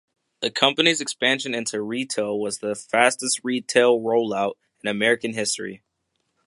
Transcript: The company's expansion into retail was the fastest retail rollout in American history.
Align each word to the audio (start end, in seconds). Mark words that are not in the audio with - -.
The 0.39 0.49
company's 0.49 0.99
expansion 0.99 1.53
into 1.53 1.79
retail 1.79 2.39
was 2.39 2.57
the 2.57 2.73
fastest 2.73 3.41
retail 3.43 3.99
rollout 3.99 4.53
in 4.83 4.89
American 4.89 5.33
history. 5.33 5.83